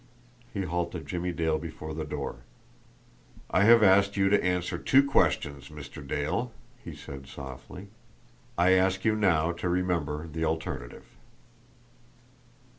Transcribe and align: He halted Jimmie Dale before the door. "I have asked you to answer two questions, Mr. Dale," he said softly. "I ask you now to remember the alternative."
He 0.51 0.63
halted 0.63 1.05
Jimmie 1.05 1.31
Dale 1.31 1.59
before 1.59 1.93
the 1.93 2.03
door. 2.05 2.37
"I 3.51 3.65
have 3.65 3.83
asked 3.83 4.17
you 4.17 4.29
to 4.29 4.43
answer 4.43 4.79
two 4.79 5.07
questions, 5.07 5.69
Mr. 5.69 6.01
Dale," 6.07 6.51
he 6.83 6.95
said 6.95 7.27
softly. 7.27 7.87
"I 8.57 8.71
ask 8.71 9.05
you 9.05 9.15
now 9.15 9.51
to 9.51 9.69
remember 9.69 10.25
the 10.25 10.43
alternative." 10.43 11.05